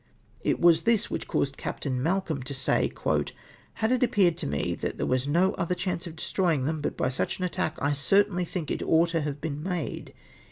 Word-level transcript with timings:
It 0.41 0.59
was 0.59 0.81
this 0.81 1.11
which 1.11 1.27
caused 1.27 1.57
Captain 1.57 2.01
Malcolm 2.01 2.41
to 2.41 2.55
say," 2.55 2.91
Had 3.75 3.91
it 3.91 4.01
appeared 4.01 4.35
to 4.37 4.47
me 4.47 4.73
that 4.73 4.97
there 4.97 5.05
was 5.05 5.27
no 5.27 5.53
other 5.59 5.75
chance 5.75 6.07
of 6.07 6.15
destroying 6.15 6.65
them, 6.65 6.81
but 6.81 6.97
by 6.97 7.09
such 7.09 7.37
an 7.37 7.45
attack, 7.45 7.77
/ 7.85 7.93
certainly 7.95 8.43
think 8.43 8.71
it 8.71 8.81
ought 8.81 9.09
to 9.09 9.21
have 9.21 9.39
been 9.39 9.61
made.'' 9.61 10.15